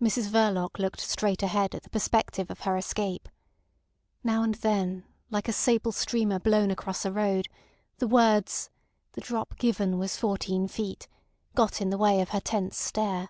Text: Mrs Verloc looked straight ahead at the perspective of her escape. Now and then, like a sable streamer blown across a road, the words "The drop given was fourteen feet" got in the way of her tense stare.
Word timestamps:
Mrs 0.00 0.26
Verloc 0.28 0.80
looked 0.80 0.98
straight 0.98 1.40
ahead 1.40 1.72
at 1.76 1.84
the 1.84 1.90
perspective 1.90 2.50
of 2.50 2.62
her 2.62 2.76
escape. 2.76 3.28
Now 4.24 4.42
and 4.42 4.56
then, 4.56 5.04
like 5.30 5.46
a 5.46 5.52
sable 5.52 5.92
streamer 5.92 6.40
blown 6.40 6.72
across 6.72 7.04
a 7.04 7.12
road, 7.12 7.46
the 7.98 8.08
words 8.08 8.70
"The 9.12 9.20
drop 9.20 9.56
given 9.58 10.00
was 10.00 10.16
fourteen 10.16 10.66
feet" 10.66 11.06
got 11.54 11.80
in 11.80 11.90
the 11.90 11.96
way 11.96 12.20
of 12.20 12.30
her 12.30 12.40
tense 12.40 12.76
stare. 12.76 13.28